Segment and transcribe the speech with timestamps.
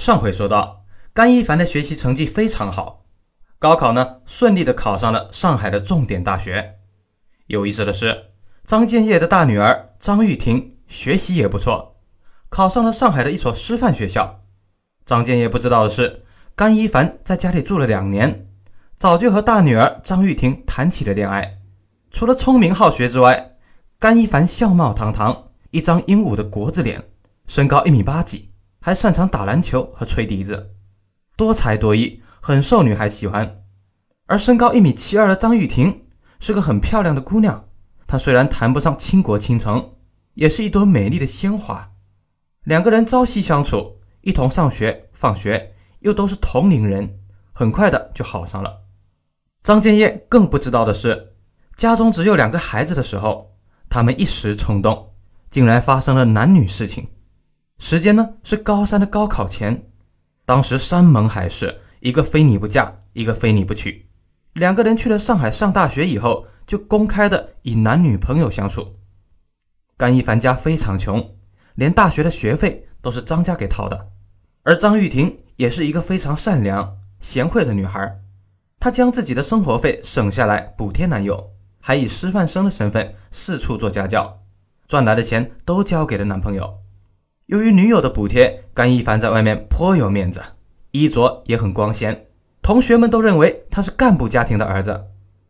[0.00, 3.04] 上回说到，甘一凡的学习成绩非常好，
[3.58, 6.76] 高考呢顺利的考上了上海的重点大学。
[7.48, 8.30] 有意思的是，
[8.64, 11.96] 张建业的大女儿张玉婷学习也不错，
[12.48, 14.40] 考上了上海的一所师范学校。
[15.04, 16.22] 张建业不知道的是，
[16.56, 18.48] 甘一凡在家里住了两年，
[18.96, 21.58] 早就和大女儿张玉婷谈起了恋爱。
[22.10, 23.58] 除了聪明好学之外，
[23.98, 27.10] 甘一凡相貌堂堂，一张英武的国字脸，
[27.46, 28.49] 身高一米八几。
[28.80, 30.74] 还擅长打篮球和吹笛子，
[31.36, 33.62] 多才多艺，很受女孩喜欢。
[34.26, 36.06] 而身高一米七二的张玉婷
[36.38, 37.68] 是个很漂亮的姑娘，
[38.06, 39.96] 她虽然谈不上倾国倾城，
[40.34, 41.92] 也是一朵美丽的鲜花。
[42.64, 47.18] 两个人朝夕相处，一同上学放学，又都是同龄人，
[47.52, 48.84] 很快的就好上了。
[49.60, 51.34] 张建业更不知道的是，
[51.76, 53.58] 家中只有两个孩子的时候，
[53.90, 55.12] 他们一时冲动，
[55.50, 57.06] 竟然发生了男女事情。
[57.80, 59.88] 时间呢是高三的高考前，
[60.44, 64.06] 当时山盟海誓，一个非你不嫁，一个非你不娶。
[64.52, 68.96] 两个人去了上海上大学以后，就公开的以男女朋友相处。
[69.96, 71.34] 甘一凡家非常穷，
[71.74, 74.10] 连大学的学费都是张家给掏的。
[74.62, 78.20] 而张玉婷也是一个非常善良贤惠的女孩，
[78.78, 84.42] 她将自己的生活费省下来补贴男友，还以师范生的身份四处做家教，
[84.86, 86.76] 赚来的钱都交给了男朋友。
[87.50, 90.40] 由于女友的补贴，甘一凡在外面颇有面子，
[90.92, 92.26] 衣着也很光鲜，
[92.62, 95.06] 同学们都认为他是干部家庭的儿子。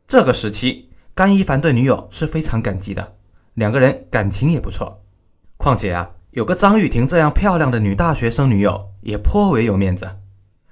[0.07, 3.17] 这个时期，甘一凡对女友是非常感激的，
[3.53, 5.03] 两个人感情也不错。
[5.59, 10.09] 况且啊，有个张雨婷这样漂亮的女大学生女友，也颇为有面子。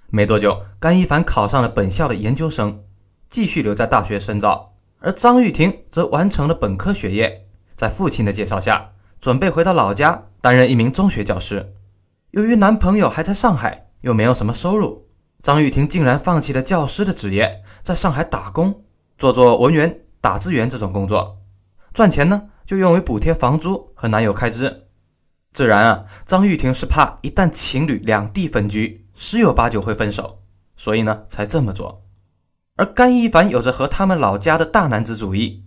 [0.08, 2.84] 没多久，甘一凡考上了本校的研究生，
[3.28, 8.92] 继续留在大学深造，而张玉婷则完成了本科学业，在父亲的介绍下。
[9.20, 11.74] 准备回到老家担任一名中学教师，
[12.30, 15.08] 由于男朋友还在上海，又没有什么收入，
[15.42, 18.84] 张玉婷竟然放弃了教师的职业，在上海打工，
[19.18, 21.38] 做做文员、打字员这种工作，
[21.92, 24.84] 赚钱呢就用于补贴房租和男友开支。
[25.52, 30.42] 自然啊，张玉婷是怕一旦情侣两地分居，十有八九会分手，
[30.76, 32.04] 所以呢才这么做。
[32.76, 35.64] 而甘一凡有着和他们老家的大男子主义。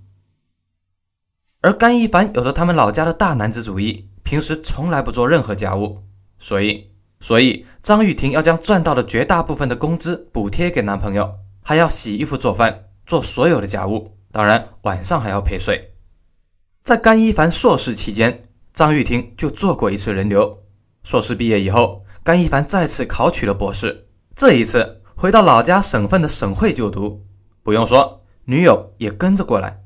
[1.61, 5.99] 而甘一凡有着他们老家的大男子主义，平时从来不做任何家务，
[6.39, 6.89] 所以，
[7.19, 15.93] 所以张玉婷要将赚到的绝大部分的工资补贴给男朋友，还要洗衣服、做饭、做所有的家务，当然晚上还要陪睡。
[16.81, 20.63] 在甘一凡硕士期间，张玉婷就做过一次人流。
[21.03, 27.23] 硕士毕业以后，甘一凡再次考取了博士，这一次回到老家省份的省会就读。
[27.61, 29.83] 不用说，女友也跟着过来。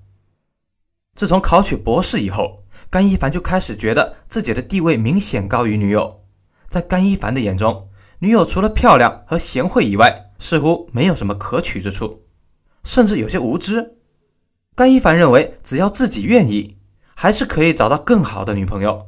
[1.15, 6.17] 自从考取博士以后，甘一凡就开始觉得自己的地位明显高于女友。
[6.67, 7.87] 在甘一凡的眼中，
[8.19, 12.25] 女友除了漂亮和贤惠以外，似乎没有什么可取之处，
[12.83, 13.95] 甚至有些无知。
[14.75, 16.77] 甘一凡认为，只要自己愿意，
[17.15, 19.07] 还是可以找到更好的女朋友。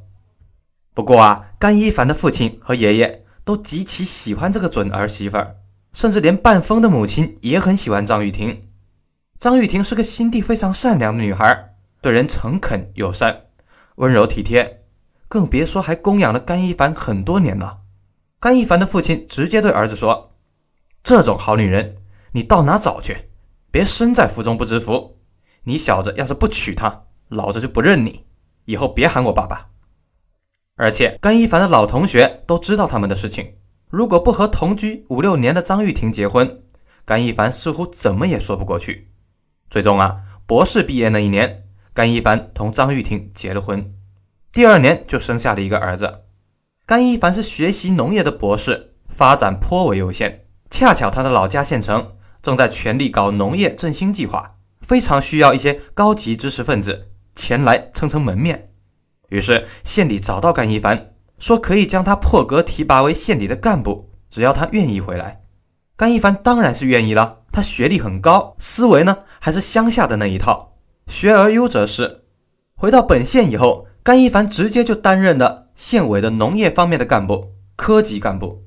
[0.93, 5.57] 不过啊，甘一凡的父亲和爷爷都极其喜欢这个准儿媳妇儿，
[5.91, 8.69] 甚至连半疯的母亲也很喜欢张雨婷。
[9.37, 11.73] 张雨婷是个心地非常善良的女孩。
[12.07, 13.47] 对人诚恳友善、
[13.95, 14.85] 温柔体贴，
[15.27, 17.81] 更别说还供养了甘一凡很多年了。
[18.39, 20.31] 甘一凡的父亲直接对儿子说
[21.03, 21.97] ：“这种好女人，
[22.31, 23.29] 你到哪找去？
[23.71, 25.17] 别身在福中不知福。
[25.63, 28.25] 你小子要是不娶她，老子就不认你，
[28.63, 29.67] 以后别喊我爸爸。”
[30.79, 33.55] 而且甘一凡的老同学都知道他们的事情，
[33.89, 36.63] 如果不和同居五六年的张玉婷结婚，
[37.03, 39.11] 甘一凡似乎怎么也说不过去。
[39.69, 41.65] 最终啊，博士毕业那一年。
[41.97, 43.91] 甘一凡同张玉婷结了婚，
[44.51, 46.25] 第二年就生下了一个儿子。
[46.85, 50.45] 甘一凡是学习农业的博士，发展颇为有限。
[50.69, 58.69] 恰巧他的老家县城正在全力搞农业振兴计划，非常需要一些高级知识分子前来撑撑门面。
[59.29, 65.41] 于是县里找到甘一凡，说可以将他破格提拔为县里的干部，只要他愿意回来。
[65.95, 70.66] 甘一凡当然是愿意了，他学历很高，思维呢还是乡下的那一套。
[71.07, 72.25] 学而优则仕。
[72.75, 78.65] 回到本县以后，甘一凡直接就担任了县委的农业方面的干部，科级干部。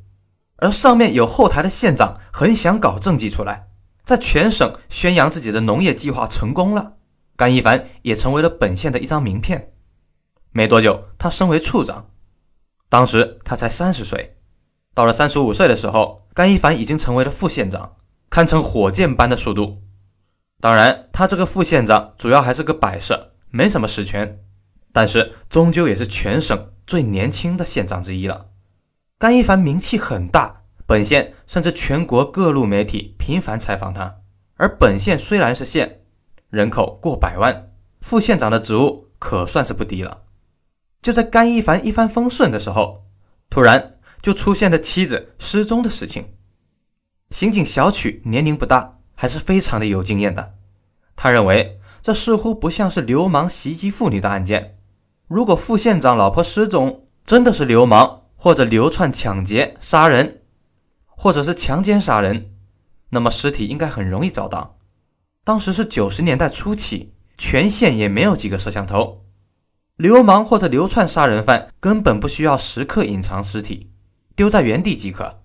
[0.57, 3.69] 而上面有后台的县长很想搞政绩出来，
[4.05, 6.95] 在全省宣扬自己的农业计划成功了，
[7.37, 9.73] 甘一凡也成为了本县的一张名片。
[10.53, 12.11] 没多久，他升为处长，
[12.89, 14.37] 当时他才三十岁。
[14.93, 17.97] 到了三十五岁的时候，甘一凡已经成为了副县长，
[18.29, 19.83] 堪称火箭般的速度。
[20.61, 24.41] 当然，他这个副县长主要还是个摆设，没什么实权，
[24.93, 28.49] 但是终究也是全省最年轻的县长之一了。
[29.19, 34.19] 甘一凡名气很大，本县甚至全国各路媒体频繁采访他。
[34.57, 36.03] 而本县虽然是县，
[36.51, 37.73] 人口过百万，
[38.03, 40.25] 副县长的职务可算是不低了。
[41.01, 43.07] 就在甘一凡一帆风顺的时候，
[43.49, 46.35] 突然就出现了妻子失踪的事情。
[47.31, 50.55] 刑警小曲年龄不大，还是非常的有经验的。
[51.15, 54.79] 他认为这似乎不像是流氓袭击妇女的案件。
[55.29, 60.41] 如果副县长老婆失踪真的是流氓或者流窜抢劫杀人，
[61.07, 62.53] 或者是强奸杀人，
[63.11, 64.79] 那么尸体应该很容易找到。
[65.45, 69.27] 当时是九十年代初期，全县也没有几个摄像头。
[69.97, 73.91] 流氓或者流窜杀人犯根本不需要时刻隐藏尸体，
[74.35, 75.40] 丢在原地即可。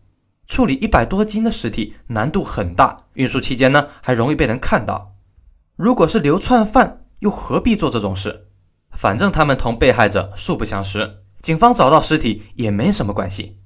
[0.48, 5.16] 处理一百多斤的尸体难度很大，运输期间呢还容易被人看到。
[5.76, 8.48] 如果是流窜犯，又何必做这种事？
[8.92, 13.58] 反正他们同被害者素不相识，警方找到尸体也没什么关系。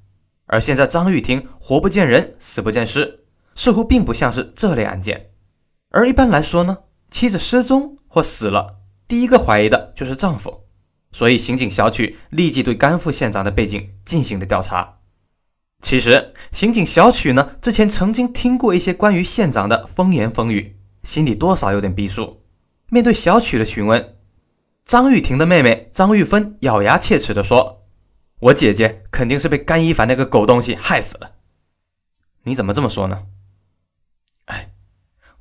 [0.48, 5.30] 而现在张玉婷活不见人，死不见尸，似乎并不像是这类案件。
[5.92, 6.80] 而一般来说呢，
[7.12, 10.66] 妻子失踪或死了，第一个怀疑的就是丈夫。
[11.12, 14.99] 所以，刑警小曲立即对甘副县长的背景进行了调查。
[15.82, 22.44] 其实，刑警小曲呢，之前曾经听过一些关于县长的风言风语，心里多少有点逼数。
[22.90, 24.18] 面对小曲的询问，
[24.84, 27.86] 张玉婷的妹妹张玉芬咬牙切齿地说
[28.42, 31.32] ：“我姐姐肯定是被甘一凡那个狗东西害死了。”
[32.44, 33.24] 你怎么这么说呢？
[34.46, 34.72] 哎，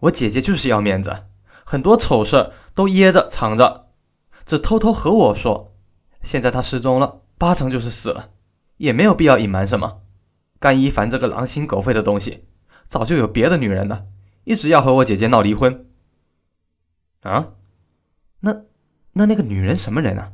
[0.01, 1.25] 我姐姐就是要面子，
[1.65, 3.89] 很多丑事都掖着藏着。
[4.47, 5.75] 只偷偷和我说，
[6.23, 8.31] 现在她失踪了，八成就是死了，
[8.77, 10.03] 也没有必要隐瞒什么。
[10.59, 12.45] 甘一凡这个狼心狗肺的东西，
[12.89, 14.07] 早就有别的女人了，
[14.45, 15.87] 一直要和我姐姐闹离婚。
[17.23, 17.55] 啊？
[18.41, 18.63] 那
[19.13, 20.33] 那那个女人什么人啊？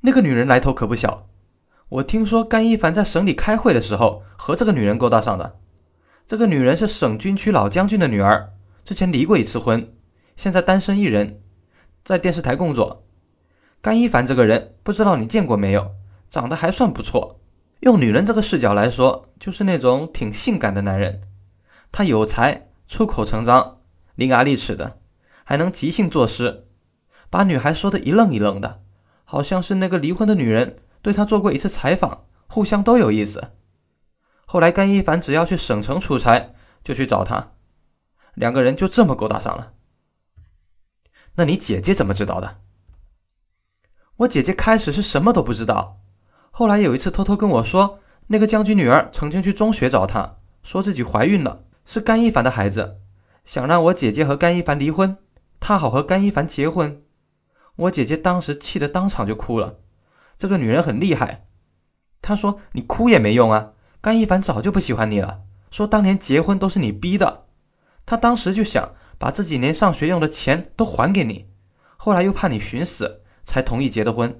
[0.00, 1.28] 那个女人来头可不小，
[1.88, 5.58] 我听说甘一凡在省里开会的时候和这个女人勾搭上的。
[6.26, 8.52] 这个女人是省军区老将军的女儿，
[8.84, 9.94] 之前离过一次婚，
[10.36, 11.40] 现在单身一人。
[12.04, 13.04] 在电视台工作，
[13.80, 15.94] 甘一凡这个人不知道你见过没有？
[16.28, 17.38] 长得还算不错，
[17.82, 21.22] 用女人这个视角来说，就是那种挺性感的男人。
[21.90, 23.80] 他有才，出口成章，
[24.14, 25.00] 伶牙俐齿的，
[25.42, 26.68] 还能即兴作诗，
[27.28, 28.84] 把女孩说的一愣一愣的，
[29.24, 33.50] 好像是那个离婚的女人对他做过一次采访，互相都有意思。
[34.46, 37.54] 后来甘一凡只要去省城出差，就去找他，
[38.34, 39.72] 两个人就这么勾搭上了。
[41.34, 42.60] 那你姐姐怎么知道的？
[44.18, 46.01] 我姐姐开始是什么都不知道，
[46.62, 47.98] 后来有一次偷偷跟我说，
[48.28, 53.00] 那个将军女儿曾经去中学找她，说自己怀孕了，是甘一凡的孩子，
[53.44, 55.16] 想让我姐姐和甘一凡离婚，
[55.58, 57.02] 她好和甘一凡结婚。
[57.74, 59.80] 我姐姐当时气得当场就哭了。
[60.38, 61.46] 这个女人很厉害，
[62.20, 65.40] 她说你哭也没用啊，甘一凡早就不喜欢你了，
[65.72, 67.46] 说当年结婚都是你逼的。
[68.06, 68.92] 她当时就想。
[69.18, 71.46] 把这几年上学用的钱都还给你，
[71.96, 74.36] 后来又怕你寻死，才同意结的婚。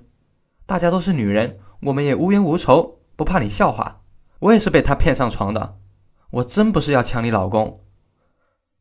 [0.67, 4.03] 大家都是女人，我们也无冤无仇，不怕你笑话。
[4.39, 5.79] 我也是被他骗上床的，
[6.31, 7.81] 我真不是要抢你老公。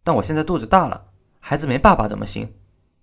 [0.03, 1.07] 但我现在肚子大了，
[1.39, 2.53] 孩子没爸爸怎么行？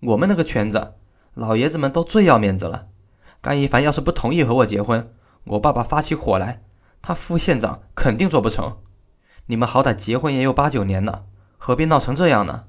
[0.01, 0.95] 我们那个圈子，
[1.33, 2.87] 老爷子们都最要面子了。
[3.41, 5.13] 甘一凡要是不同意和我结婚，
[5.45, 6.63] 我爸爸发起火来，
[7.01, 8.79] 他副县长肯定做不成。
[9.45, 11.25] 你们好歹结婚也有八九年了，
[11.57, 12.65] 何必闹成这样呢？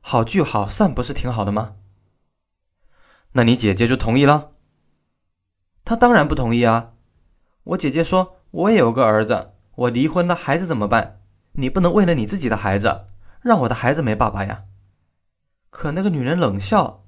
[0.00, 1.74] 好聚好散不是挺好的吗？
[3.32, 4.50] 那你姐姐就同意了？
[5.90, 6.92] 他当然不同意啊！
[7.64, 11.20] 我姐姐说：“我也有个儿子，我离婚了，孩子怎么办？
[11.54, 13.06] 你不能为了你自己的孩子，
[13.40, 14.66] 让我的孩子没爸爸呀！”
[15.68, 17.02] 可那个女人冷笑，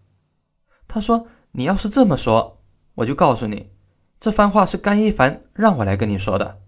[0.88, 2.60] 她说：“你要是这么说，
[2.96, 3.70] 我就告诉你，
[4.18, 6.58] 这番话是甘一凡让我来跟你说的。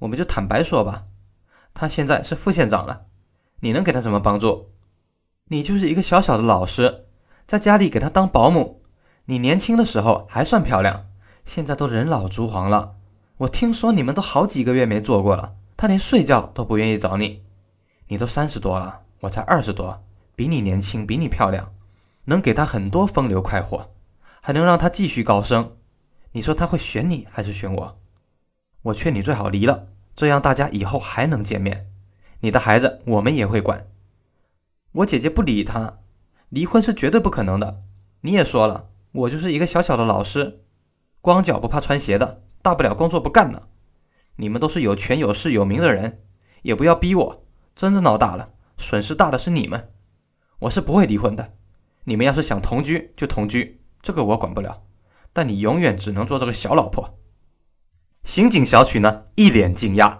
[0.00, 1.04] 我们就坦白说吧，
[1.72, 3.06] 他现在是副县长了，
[3.60, 4.72] 你能给他什么帮助？”
[5.48, 7.06] 你就是一个小小的老师，
[7.46, 8.82] 在家里给他当保姆。
[9.24, 11.06] 你年轻的时候还算漂亮，
[11.44, 12.96] 现在都人老珠黄了。
[13.38, 17.42] 我听说你们都好几个月没做过了，他连睡觉都不愿意找你。
[18.08, 20.04] 你都三十多了，我才二十多，
[20.36, 21.72] 比你年轻，比你漂亮，
[22.26, 23.90] 能给他很多风流快活，
[24.40, 25.76] 还能让他继续高升。
[26.32, 27.98] 你说他会选你还是选我？
[28.82, 31.88] 我劝你最好离了，这样大家以后还能见面。
[32.40, 33.86] 你的孩子我们也会管。
[34.92, 35.98] 我姐姐不理他，
[36.48, 37.82] 离婚是绝对不可能的。
[38.20, 40.60] 你也说了，我就是一个小小的老师，
[41.22, 43.68] 光脚不怕穿鞋的，大不了工作不干了。
[44.36, 46.24] 你们都是有权有势有名的人，
[46.62, 47.46] 也不要逼我。
[47.76, 49.92] 真的闹大了，损失大的是你们。
[50.58, 51.54] 我是不会离婚的。
[52.04, 54.82] 你们要是想同居就同居，这个我管不了。
[55.32, 57.16] 但你永远只能做这个小老婆。
[58.24, 60.18] 刑警小曲呢，一脸惊讶：“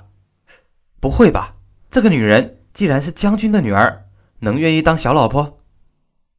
[1.01, 1.57] 不会吧？
[1.91, 4.05] 这个女人既然是将军的女儿，
[4.39, 5.59] 能愿意当小老婆？”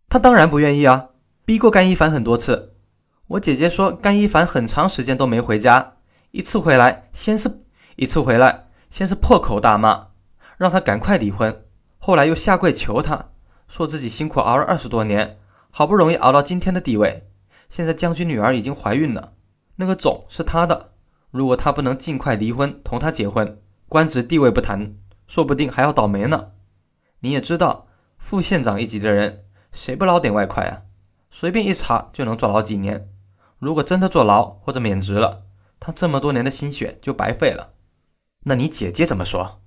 [0.08, 1.10] 她当然不愿意啊！
[1.44, 2.73] 逼过甘一凡很多次。
[3.34, 5.94] 我姐姐说，甘一凡很长时间都没回家，
[6.30, 7.64] 一次回来，先是
[7.96, 10.10] 一次回来，先是破口大骂，
[10.56, 11.66] 让他赶快离婚，
[11.98, 13.30] 后来又下跪求他，
[13.68, 15.40] 说自己辛苦熬了二十多年，
[15.72, 17.28] 好不容易熬到今天的地位。
[17.70, 19.34] 现在将军女儿已经怀孕了，
[19.78, 20.92] 那个种是他的。
[21.32, 23.60] 如果他不能尽快离婚，同他结婚，
[23.90, 24.94] 官职地位不谈，
[25.26, 26.50] 说不定还要倒霉呢。
[27.22, 27.88] 你也知道，
[28.20, 29.40] 副县长一级的人，
[29.72, 30.84] 谁不捞点外快啊？
[31.32, 33.10] 随便一查就能坐牢几年。
[33.64, 35.46] 如果真的坐牢或者免职了，
[35.80, 37.76] 他这么多年的心血就白费了。
[38.42, 39.62] 那你姐姐怎么说？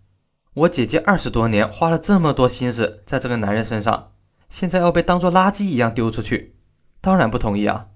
[0.52, 4.12] 我姐姐二十多年花了这么多心思在这个男人身上，
[4.50, 6.56] 现在要被当做垃圾一样丢出去，
[7.00, 7.88] 当然不同意啊。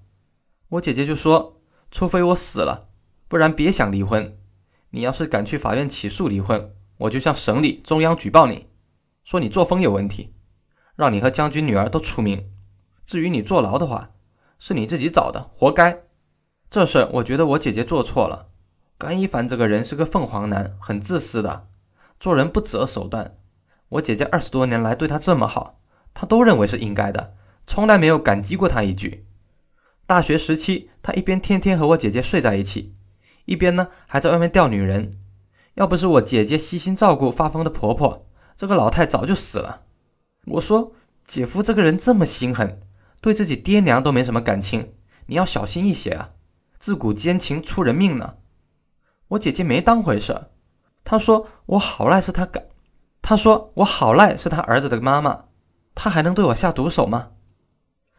[0.69, 2.89] 我姐姐就说：“除非我死了，
[3.27, 4.39] 不然别想离婚。
[4.89, 8.67] 你要是敢去法院起诉离婚，我就向省里、中央举报你，
[9.23, 10.33] 说你作风有问题，
[10.95, 12.49] 让你和将军女儿都出名。
[13.05, 14.11] 至于你坐牢的话，
[14.63, 16.03] 是你自己找的，活该。
[16.69, 18.49] 这事我觉得我姐姐做错了。
[18.95, 21.67] 甘一凡这个人是个凤凰男，很自私的，
[22.19, 23.39] 做人不择手段。
[23.89, 25.79] 我姐姐二十多年来对他这么好，
[26.13, 27.33] 他都认为是应该的，
[27.65, 29.25] 从来没有感激过他一句。”
[30.05, 32.93] 大学时期，他一边天天和我姐姐睡在一起，
[33.45, 35.17] 一边呢还在外面钓女人。
[35.73, 39.81] 要不是我姐姐悉心照顾发疯的婆婆，这个老太早就死了。
[40.45, 40.91] 我说
[41.23, 42.79] 姐夫这个人这么心狠，
[43.21, 44.93] 对自己爹娘都没什么感情，
[45.27, 46.31] 你要小心一些啊！
[46.79, 48.35] 自古奸情出人命呢。
[49.29, 50.47] 我姐姐没当回事，
[51.03, 52.65] 她说我好赖是她干，
[53.21, 55.45] 她说我好赖是她儿子的妈妈，
[55.95, 57.29] 他还能对我下毒手吗？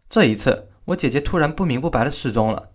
[0.09, 0.69] 这一次。
[0.87, 2.71] 我姐姐突然不明不白的失踪了，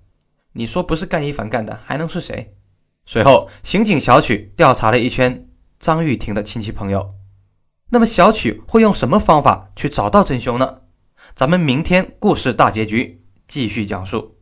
[0.52, 2.56] 你说不是干一凡干的，还能是谁？
[3.04, 5.47] 随后，刑警小曲调查了一圈
[5.78, 7.14] 张玉婷的亲戚朋友，
[7.90, 10.78] 那么小曲会用什么方法去找到真凶呢？
[11.38, 14.38] 咱们明天故事大结局继续讲述。